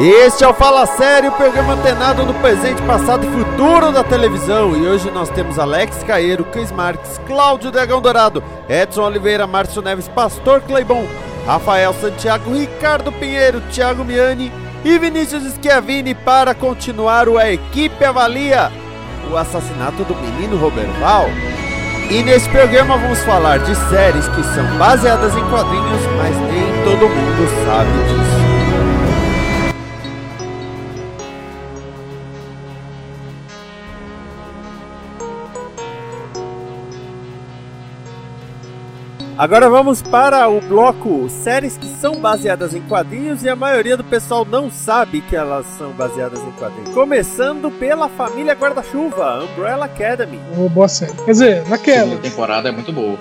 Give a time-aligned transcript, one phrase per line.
[0.00, 4.76] Este é o Fala Sério, programa antenado no presente, passado e futuro da televisão.
[4.76, 10.06] E hoje nós temos Alex Caeiro, Cris Marques, Cláudio Dragão Dourado, Edson Oliveira, Márcio Neves,
[10.06, 11.04] Pastor Cleibon,
[11.44, 14.52] Rafael Santiago, Ricardo Pinheiro, Thiago Miani
[14.84, 18.70] e Vinícius Schiavini para continuar o A Equipe Avalia,
[19.32, 21.26] o assassinato do menino Roberval.
[22.08, 27.08] E nesse programa vamos falar de séries que são baseadas em quadrinhos, mas nem todo
[27.08, 28.57] mundo sabe disso.
[39.38, 44.02] Agora vamos para o bloco séries que são baseadas em quadrinhos e a maioria do
[44.02, 46.92] pessoal não sabe que elas são baseadas em quadrinhos.
[46.92, 50.40] Começando pela família Guarda-Chuva, Umbrella Academy.
[50.56, 51.12] Uma boa série.
[51.24, 52.00] Quer dizer, naquela.
[52.00, 53.16] Segunda temporada é muito boa.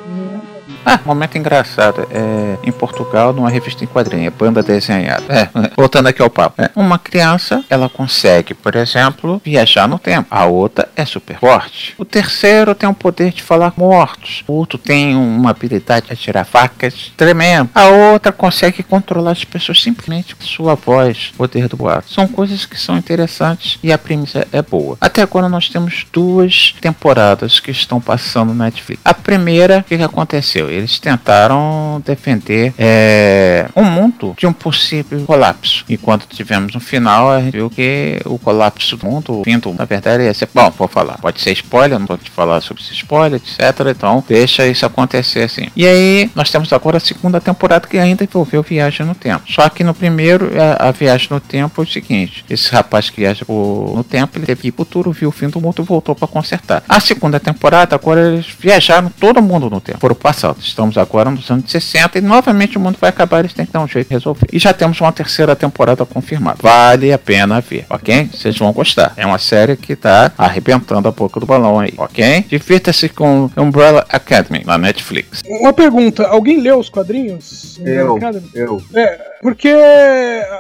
[0.88, 2.08] Ah, momento engraçado.
[2.10, 5.26] É, em Portugal, numa revista em quadrinho, banda desenhada.
[5.28, 6.62] É, voltando aqui ao papo.
[6.62, 10.28] É, uma criança, ela consegue, por exemplo, viajar no tempo.
[10.32, 11.94] A outra é super forte.
[11.98, 14.46] O terceiro tem o poder de falar mortos.
[14.48, 17.70] O outro tem uma habilidade de atirar facas tremendo.
[17.76, 22.10] A outra consegue controlar as pessoas simplesmente com sua voz, poder do boato.
[22.10, 24.98] São coisas que são interessantes e a premissa é boa.
[25.02, 29.02] Até agora nós temos duas temporadas que estão passando na Netflix.
[29.04, 30.70] A primeira, o que aconteceu?
[30.78, 35.86] Eles tentaram defender é, um mundo de um possível colapso.
[35.88, 39.60] E quando tivemos um final, a gente viu que o colapso do mundo, o fim
[39.60, 40.50] do, na verdade, ia ser.
[40.54, 41.18] Bom, vou falar.
[41.20, 43.88] Pode ser spoiler, não pode falar sobre esse spoiler, etc.
[43.90, 45.68] Então, deixa isso acontecer assim.
[45.76, 49.44] E aí, nós temos agora a segunda temporada que ainda envolveu viagem no tempo.
[49.48, 53.22] Só que no primeiro, a, a viagem no tempo é o seguinte: esse rapaz que
[53.22, 55.86] viaja no tempo, ele teve que ir pro futuro, viu o fim do mundo e
[55.86, 56.84] voltou para consertar.
[56.88, 60.58] A segunda temporada, agora eles viajaram todo mundo no tempo, foram passado.
[60.68, 63.80] Estamos agora nos anos 60 e novamente o mundo vai acabar, eles têm que dar
[63.80, 64.48] um jeito de resolver.
[64.52, 66.58] E já temos uma terceira temporada confirmada.
[66.62, 68.30] Vale a pena ver, ok?
[68.32, 69.14] Vocês vão gostar.
[69.18, 72.46] É uma série que tá arrebentando a boca do balão aí, ok?
[72.48, 75.44] Divirta-se com Umbrella Academy na Netflix.
[75.48, 77.80] Uma pergunta: alguém leu os quadrinhos?
[77.84, 78.50] Eu, Academy?
[78.54, 78.82] eu.
[78.94, 79.70] É, porque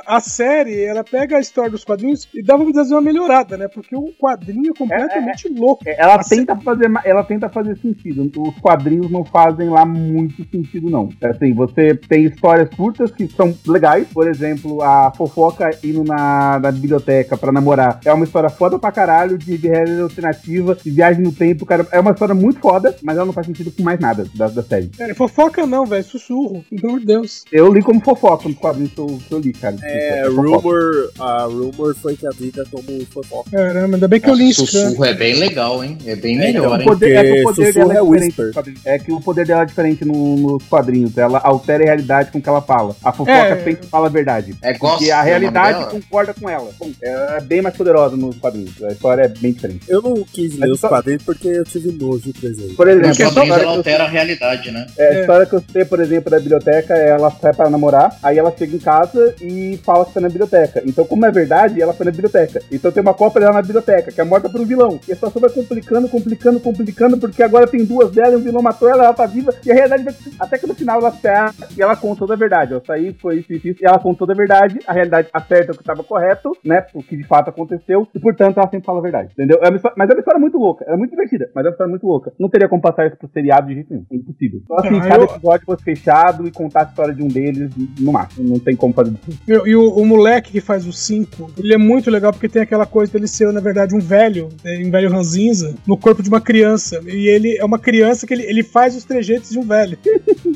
[0.05, 3.67] a série, ela pega a história dos quadrinhos e dá, vamos dizer, uma melhorada, né?
[3.67, 5.83] Porque o quadrinho é completamente louco.
[5.85, 8.29] Ela A tenta fazer, ma- ela tenta fazer sentido.
[8.37, 11.09] Os quadrinhos não fazem lá muito sentido, não.
[11.23, 14.07] Assim, você tem histórias curtas que são legais.
[14.13, 17.99] Por exemplo, a fofoca indo na, na biblioteca pra namorar.
[18.05, 21.85] É uma história foda pra caralho, de, de realidade alternativa, de viagem no tempo, cara.
[21.91, 24.63] É uma história muito foda, mas ela não faz sentido com mais nada da, da
[24.63, 24.91] série.
[24.99, 27.43] É, fofoca não, velho, sussurro, pelo amor de Deus.
[27.51, 29.75] Eu li como fofoca nos quadrinhos que eu, que eu li, cara.
[29.83, 33.50] É, rumor, a rumor foi que a vida como fofoca.
[33.51, 34.85] Caramba, ainda bem que eu li isso, cara.
[34.85, 35.97] Sussurro é bem legal, hein?
[36.05, 36.88] É bem É, melhor, o hein?
[36.88, 38.45] poder, é que o poder dela é é diferente whisper.
[38.45, 38.81] nos quadrinhos.
[38.85, 41.17] É que o poder dela é diferente no- nos quadrinhos.
[41.17, 42.95] Ela altera a realidade com o que ela fala.
[43.03, 43.55] A fofoca É.
[43.63, 44.55] sempre fala a verdade.
[44.61, 45.03] É Porque gosto.
[45.11, 46.69] a é o realidade concorda com ela.
[46.79, 48.81] Bom, ela é bem mais poderosa nos quadrinhos.
[48.84, 49.81] A história é bem diferente.
[49.88, 52.73] Eu não quis ler os só- quadrinhos porque eu tive nojo do presente.
[52.75, 54.88] Por exemplo, Nos a quadrinhos história, ela eu, altera a realidade, né?
[54.97, 58.38] é, a história que eu citei, por exemplo, da biblioteca, ela sai para namorar, aí
[58.38, 60.81] ela chega em casa e fala que foi na biblioteca.
[60.85, 62.62] Então, como é verdade, ela foi na biblioteca.
[62.72, 65.00] Então tem uma cópia dela na biblioteca, que é morta por um vilão.
[65.07, 68.62] E a situação vai complicando, complicando, complicando, porque agora tem duas dela e um vilão
[68.62, 69.53] matou ela, ela tá viva.
[69.66, 70.13] E a realidade vai.
[70.40, 72.73] Até que no final ela acerta e ela conta toda a verdade.
[72.75, 73.84] Isso aí foi isso, isso, isso.
[73.84, 76.85] E ela conta toda a verdade, a realidade acerta o que estava correto, né?
[76.94, 78.07] O que de fato aconteceu.
[78.13, 79.29] E portanto ela sempre fala a verdade.
[79.34, 79.59] Entendeu?
[79.62, 80.85] É história- mas é uma história muito louca.
[80.88, 82.34] É muito divertida, mas é uma história muito louca.
[82.40, 84.06] Não teria como passar isso pro seriado de jeito nenhum.
[84.12, 84.62] É impossível.
[84.67, 87.72] Só assim, Ah, cada eu- episódio fosse fechado e contar a história de um deles
[87.99, 88.47] no máximo.
[88.47, 89.14] Não tem como fazer.
[89.47, 92.61] Meu, E o, o moleque que faz o 5, ele é muito legal porque tem
[92.61, 96.29] aquela coisa dele ser, na verdade, um velho, né, um velho ranzinza, no corpo de
[96.29, 97.02] uma criança.
[97.08, 99.97] E ele é uma criança que ele, ele faz os trejeitos de um velho.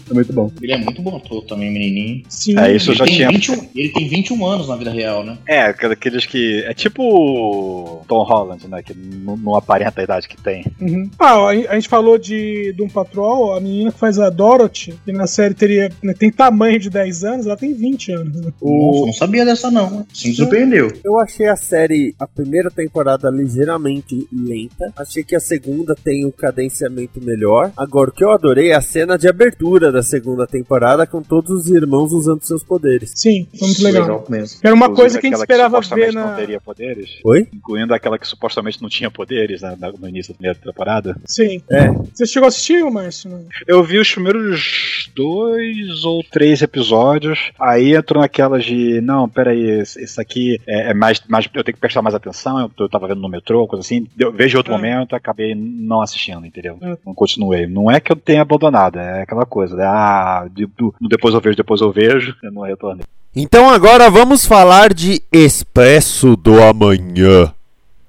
[0.09, 0.51] É muito bom.
[0.61, 2.23] Ele é muito bom ator também, menininho.
[2.27, 2.57] Sim.
[2.57, 3.29] É, isso Ele já tem, tinha.
[3.29, 5.37] 21, ele tem 21 anos na vida real, né?
[5.45, 6.63] É, aqueles que.
[6.65, 8.81] É tipo Tom Holland, né?
[8.83, 10.65] Que não, não aparenta a idade que tem.
[10.81, 11.09] Uhum.
[11.19, 15.11] Ah, a, a gente falou de Doom Patrol, a menina que faz a Dorothy, que
[15.11, 18.35] na série teria, né, tem tamanho de 10 anos, ela tem 20 anos.
[18.41, 18.51] né?
[18.61, 20.05] Nossa, não sabia dessa não.
[20.13, 20.91] Se me surpreendeu.
[21.03, 24.91] Eu achei a série, a primeira temporada ligeiramente lenta.
[24.95, 27.71] Achei que a segunda tem um cadenciamento melhor.
[27.75, 29.91] Agora, o que eu adorei é a cena de abertura.
[29.91, 33.11] da segunda temporada com todos os irmãos usando seus poderes.
[33.15, 34.25] Sim, foi muito legal.
[34.29, 34.59] mesmo.
[34.63, 36.25] Era uma Inclusive coisa que a gente esperava supostamente ver na.
[36.27, 37.09] não teria poderes.
[37.23, 37.47] Oi?
[37.53, 41.15] Incluindo aquela que supostamente não tinha poderes né, na- no início da primeira temporada.
[41.25, 41.61] Sim.
[41.69, 41.87] É.
[42.13, 43.45] Você chegou a assistir, Márcio?
[43.67, 50.19] Eu vi os primeiros dois ou três episódios, aí entrou naquelas de, não, peraí, isso
[50.19, 51.45] aqui é, é mais, mais.
[51.53, 54.07] Eu tenho que prestar mais atenção, eu, eu tava vendo no metrô, coisa assim.
[54.17, 54.77] Eu vejo outro Ah.
[54.77, 56.77] momento, acabei não assistindo, entendeu?
[56.81, 56.97] Ah.
[57.05, 57.67] Não continuei.
[57.67, 59.83] Não é que eu tenha abandonado, é aquela coisa, né?
[59.85, 63.03] Ah, de- do- depois eu vejo, depois eu vejo, eu não retornei.
[63.35, 67.53] Então agora vamos falar de Expresso do Amanhã.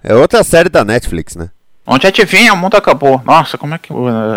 [0.02, 1.50] É outra série da Netflix, né?
[1.84, 3.20] Onde adivinha, o mundo acabou.
[3.24, 3.92] Nossa, como é que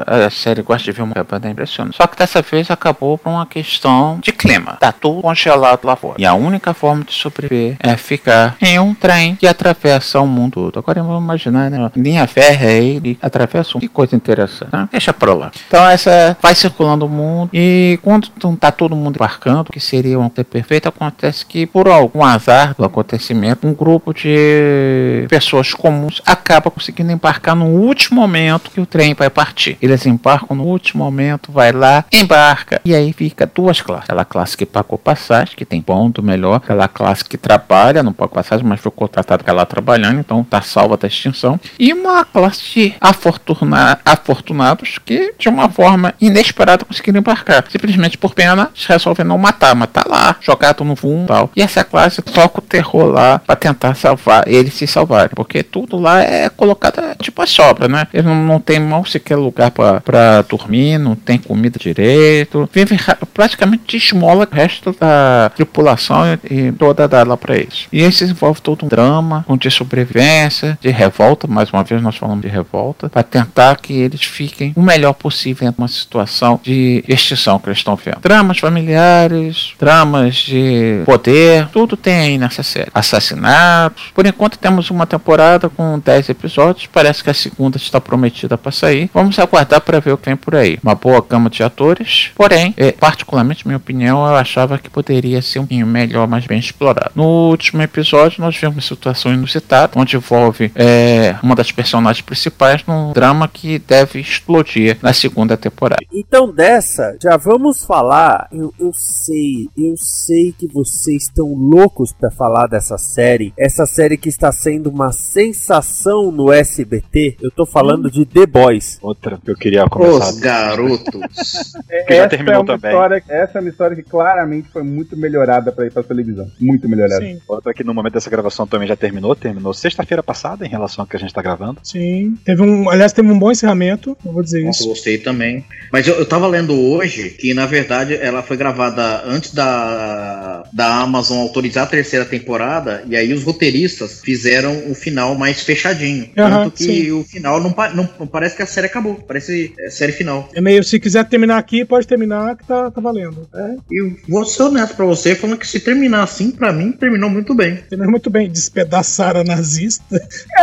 [0.08, 1.46] a série gosta de ver o mundo acabando?
[1.46, 1.96] É impressionante.
[1.96, 4.78] Só que dessa vez acabou por uma questão de clima.
[4.80, 6.16] Tá tudo congelado lá fora.
[6.18, 10.72] E a única forma de sobreviver é ficar em um trem que atravessa o mundo
[10.72, 10.80] todo.
[10.80, 11.92] Agora vamos imaginar, né?
[11.96, 13.80] Linha férrea aí e atravessa um.
[13.80, 14.74] Que coisa interessante.
[14.74, 14.90] Né?
[14.92, 15.52] Deixa pra lá.
[15.68, 17.52] Então essa vai circulando o mundo.
[17.54, 18.28] E quando
[18.58, 22.84] tá todo mundo embarcando, que seria uma coisa perfeita, acontece que por algum azar do
[22.84, 29.14] acontecimento, um grupo de pessoas comuns acaba conseguindo embarcar no último momento que o trem
[29.14, 29.78] vai partir.
[29.82, 32.82] Eles embarcam no último momento, vai lá, embarca.
[32.86, 34.06] E aí fica duas classes.
[34.06, 36.56] Aquela classe que pagou passagem, que tem ponto melhor.
[36.56, 40.62] Aquela classe que trabalha, não pagou passagem, mas foi contratado que ela trabalhando, então tá
[40.62, 41.60] salva da extinção.
[41.80, 47.66] E uma classe de afortuna- afortunados que, de uma forma inesperada, conseguiram embarcar.
[47.70, 51.52] Simplesmente por pena, resolvem não matar, mas tá lá, jogado no fundo e tal.
[51.56, 55.32] E essa classe toca o terror lá pra tentar salvar, eles se salvarem.
[55.36, 58.08] Porque tudo lá é colocado é, tipo sobra, né?
[58.14, 62.70] Eles não, não tem mal sequer lugar pra dormir, não tem comida direito.
[62.72, 67.88] Vivem ra- praticamente esmola o resto da tripulação e, toda dá lá pra eles.
[67.92, 72.16] E aí se desenvolve todo um drama de sobrevivência, de revolta, mais uma vez nós
[72.16, 77.04] falamos de revolta, pra tentar que eles fiquem o melhor possível em uma situação de
[77.08, 78.22] extinção que eles estão vendo.
[78.22, 82.90] Dramas familiares, dramas de poder, tudo tem aí nessa série.
[82.94, 84.12] Assassinatos.
[84.14, 88.72] Por enquanto temos uma temporada com 10 episódios, parece que a segunda está prometida para
[88.72, 89.10] sair.
[89.14, 90.80] Vamos aguardar para ver o que vem por aí.
[90.82, 92.94] Uma boa gama de atores, porém, é,
[93.26, 97.12] particularmente minha opinião, eu achava que poderia ser um pouquinho melhor, mais bem explorado.
[97.16, 102.86] No último episódio nós vimos uma situação inusitada, onde envolve é, uma das personagens principais
[102.86, 106.04] num drama que deve explodir na segunda temporada.
[106.14, 108.48] Então dessa, já vamos falar.
[108.52, 113.54] Eu, eu sei, eu sei que vocês estão loucos pra falar dessa série.
[113.58, 117.38] Essa série que está sendo uma sensação no SBT.
[117.42, 119.00] Eu tô falando de The Boys.
[119.02, 120.30] Outra que eu queria começar.
[120.30, 121.74] Os garotos.
[122.08, 122.92] Que já terminou é uma também.
[122.92, 126.48] História, essa é uma história que claramente foi muito melhorada pra ir pra televisão.
[126.60, 127.24] Muito melhorada.
[127.26, 131.04] Sim, Outra que no momento dessa gravação também já terminou, terminou sexta-feira passada em relação
[131.04, 131.80] ao que a gente tá gravando.
[131.84, 132.36] sim.
[132.46, 134.90] Teve um, aliás, teve um bom encerramento, eu vou dizer Nossa, isso.
[134.90, 135.64] gostei também.
[135.92, 140.35] Mas eu, eu tava lendo hoje que, na verdade, ela foi gravada antes da,
[140.76, 146.30] da Amazon autorizar a terceira temporada, e aí os roteiristas fizeram o final mais fechadinho.
[146.38, 147.12] Aham, Tanto que sim.
[147.14, 150.50] o final não, não, não parece que a série acabou, parece é, série final.
[150.54, 153.48] É meio, se quiser terminar aqui, pode terminar, que tá, tá valendo.
[153.56, 157.30] É, E vou ser honesto pra você, falando que se terminar assim, pra mim, terminou
[157.30, 157.78] muito bem.
[157.90, 158.50] terminou muito bem.
[158.50, 160.04] Despedaçar a nazista.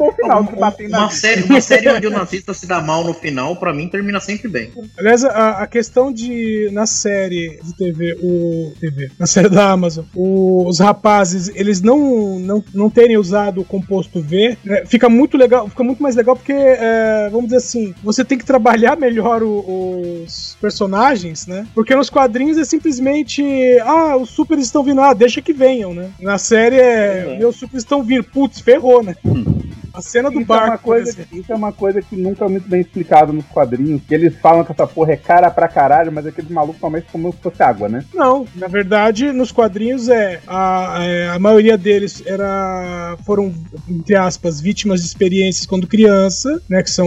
[0.00, 0.40] Um bom final.
[0.56, 3.88] Uma, uma série, uma série onde o nazista se dá mal no final, pra mim,
[3.88, 4.70] termina sempre bem.
[4.98, 10.04] Aliás, a, a questão de na série de TV, o TV, na série da Amazon,
[10.14, 15.36] o- os rapazes eles não, não, não terem usado o composto V, né, fica muito
[15.36, 19.42] legal, fica muito mais legal porque é, vamos dizer assim, você tem que trabalhar melhor
[19.42, 21.66] o- os personagens, né?
[21.74, 23.42] Porque nos quadrinhos é simplesmente
[23.82, 26.10] ah, os supers estão vindo, ah, deixa que venham, né?
[26.20, 29.14] Na série é, meus supers estão vindo, putz, ferrou, né?
[29.92, 31.38] A cena do Isso é, uma barco, por coisa, exemplo.
[31.38, 34.02] isso é uma coisa que nunca é muito bem explicado nos quadrinhos.
[34.06, 37.32] Que eles falam que essa porra é cara pra caralho, mas aqueles malucos mais como
[37.32, 38.04] se fosse água, né?
[38.14, 43.52] Não, na verdade, nos quadrinhos é a, é, a maioria deles era foram
[43.88, 47.06] entre aspas vítimas de experiências quando criança, né, que são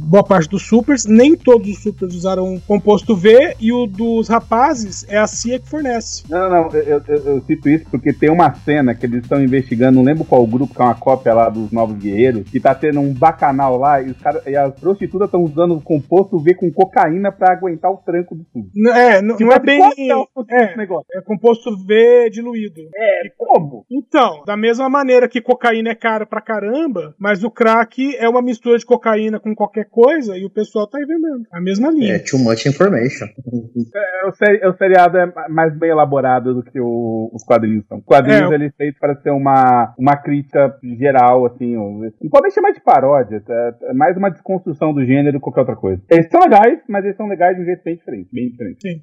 [0.00, 1.04] boa parte dos supers.
[1.06, 5.68] Nem todos os supers usaram composto V e o dos rapazes é a CIA que
[5.68, 6.22] fornece.
[6.28, 9.42] Não, não, eu, eu- eu- eu cito isso porque tem uma cena que eles estão
[9.42, 12.13] investigando, não lembro qual grupo, que é uma cópia lá dos Novos Guerreiros,
[12.50, 15.80] que tá tendo um bacanal lá e, os cara, e as prostitutas estão usando o
[15.80, 18.68] composto V com cocaína pra aguentar o tranco do tubo.
[18.74, 21.06] N- É, n- não é bem é é, negócio?
[21.14, 22.80] é composto V diluído.
[22.96, 23.84] É, como?
[23.90, 28.42] Então, da mesma maneira que cocaína é caro pra caramba, mas o crack é uma
[28.42, 31.44] mistura de cocaína com qualquer coisa e o pessoal tá aí vendendo.
[31.52, 32.14] A mesma linha.
[32.14, 33.26] É too much information.
[33.94, 37.84] É, o, seri- o seriado é ma- mais bem elaborado do que o- os quadrinhos
[37.86, 37.98] são.
[37.98, 38.54] Os quadrinhos É.
[38.54, 42.14] eles feitos para ser uma, uma crítica geral, assim, ver.
[42.22, 43.76] Não podem chamar de paródia, tá?
[43.82, 46.02] é mais uma desconstrução do gênero que qualquer outra coisa.
[46.10, 48.78] Eles são legais, mas eles são legais de um jeito bem diferente, bem diferente.
[48.80, 49.02] Sim.